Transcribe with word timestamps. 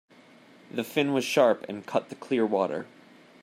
The 0.71 0.83
fin 0.83 1.13
was 1.13 1.23
sharp 1.23 1.63
and 1.69 1.85
cut 1.85 2.09
the 2.09 2.15
clear 2.15 2.43
water. 2.43 2.87